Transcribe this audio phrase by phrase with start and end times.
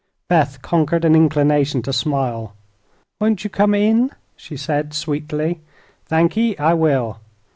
[0.27, 2.53] Beth conquered an inclination to smile.
[3.19, 5.59] "Won't you come in?" she said, sweetly.
[6.09, 7.19] "Thankee; I will.